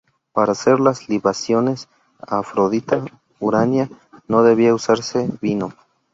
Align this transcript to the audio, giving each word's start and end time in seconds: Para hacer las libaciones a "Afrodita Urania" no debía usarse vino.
Para 0.33 0.53
hacer 0.53 0.79
las 0.79 1.09
libaciones 1.09 1.87
a 2.17 2.39
"Afrodita 2.39 3.05
Urania" 3.39 3.87
no 4.27 4.41
debía 4.41 4.73
usarse 4.73 5.29
vino. 5.41 5.75